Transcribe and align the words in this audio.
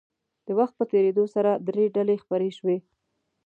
د 0.45 0.47
وخت 0.59 0.73
په 0.77 0.85
تېرېدو 0.91 1.23
سره 1.35 1.51
درې 1.67 1.85
ډلې 1.95 2.15
خپرې 2.23 2.49
شوې. 2.57 2.77